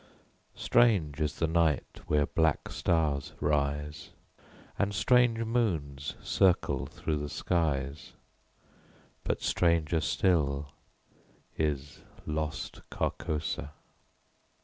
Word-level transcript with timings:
Strange 0.55 1.21
is 1.21 1.35
the 1.37 1.45
night 1.45 2.01
where 2.07 2.25
black 2.25 2.69
stars 2.69 3.33
rise, 3.39 4.09
And 4.79 4.95
strange 4.95 5.37
moons 5.45 6.15
circle 6.23 6.87
through 6.87 7.17
the 7.17 7.29
skies 7.29 8.13
But 9.23 9.43
stranger 9.43 9.99
still 10.01 10.71
is 11.55 12.01
Lost 12.25 12.81
Carcosa. 12.89 13.73